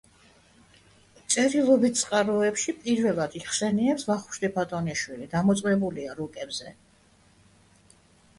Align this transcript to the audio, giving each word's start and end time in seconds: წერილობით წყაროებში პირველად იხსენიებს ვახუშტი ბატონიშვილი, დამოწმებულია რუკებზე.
წერილობით 1.33 1.99
წყაროებში 1.99 2.75
პირველად 2.85 3.35
იხსენიებს 3.41 4.09
ვახუშტი 4.09 4.51
ბატონიშვილი, 4.57 5.29
დამოწმებულია 5.37 6.19
რუკებზე. 6.23 6.75